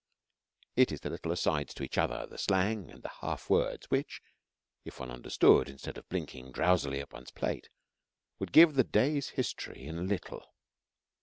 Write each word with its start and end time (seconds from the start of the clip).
It 0.75 0.91
is 0.91 1.01
their 1.01 1.11
little 1.11 1.31
asides 1.31 1.75
to 1.75 1.83
each 1.83 1.95
other, 1.95 2.25
the 2.25 2.39
slang, 2.39 2.89
and 2.89 3.03
the 3.03 3.11
half 3.21 3.51
words 3.51 3.85
which, 3.91 4.19
if 4.83 4.99
one 4.99 5.11
understood, 5.11 5.69
instead 5.69 5.95
of 5.95 6.09
blinking 6.09 6.53
drowsily 6.53 6.99
at 7.01 7.13
one's 7.13 7.29
plate, 7.29 7.69
would 8.39 8.51
give 8.51 8.73
the 8.73 8.83
day's 8.83 9.29
history 9.37 9.85
in 9.85 10.07
little. 10.07 10.55